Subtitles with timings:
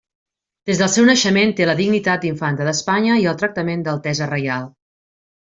[0.69, 4.69] Des del seu naixement té la dignitat d'infanta d'Espanya i el tractament d'Altesa Reial.